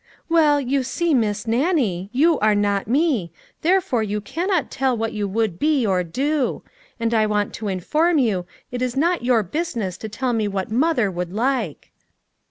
[0.29, 5.13] 311 "Well, you see Miss Nanie, you are not me, therefore you cannot tell what
[5.13, 6.63] you would be, or do;
[6.99, 10.71] and I want to inform you it is not your business to tell me what
[10.71, 11.91] mother would like."